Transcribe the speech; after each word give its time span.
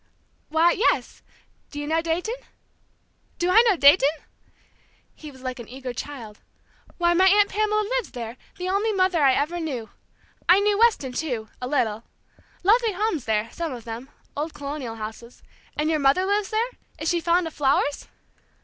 "Why, 0.49 0.71
yes! 0.71 1.21
Do 1.69 1.79
you 1.79 1.85
know 1.85 2.01
Dayton?" 2.01 2.33
"Do 3.37 3.51
I 3.51 3.61
know 3.67 3.77
Dayton?" 3.77 4.09
He 5.13 5.29
was 5.29 5.43
like 5.43 5.59
an 5.59 5.67
eager 5.69 5.93
child. 5.93 6.39
"Why, 6.97 7.13
my 7.13 7.27
Aunt 7.27 7.49
Pamela 7.49 7.87
lives 7.95 8.09
there; 8.09 8.35
the 8.57 8.67
only 8.67 8.91
mother 8.93 9.21
I 9.21 9.33
ever 9.35 9.59
knew! 9.59 9.91
I 10.49 10.59
knew 10.59 10.79
Weston, 10.79 11.11
too, 11.11 11.49
a 11.61 11.67
little. 11.67 12.03
Lovely 12.63 12.93
homes 12.93 13.25
there, 13.25 13.51
some 13.51 13.73
of 13.73 13.83
them, 13.83 14.09
old 14.35 14.55
colonial 14.55 14.95
houses. 14.95 15.43
And 15.77 15.87
your 15.87 15.99
mother 15.99 16.25
lives 16.25 16.49
there? 16.49 16.69
Is 16.97 17.07
she 17.09 17.19
fond 17.21 17.45
of 17.45 17.53
flowers?" 17.53 18.07